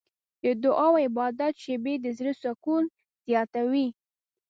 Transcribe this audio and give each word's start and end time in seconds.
د 0.43 0.45
دعا 0.63 0.87
او 0.91 0.95
عبادت 1.05 1.53
شېبې 1.63 1.93
د 1.99 2.05
زړه 2.17 2.33
سکون 2.43 2.83
زیاتوي. 3.27 3.87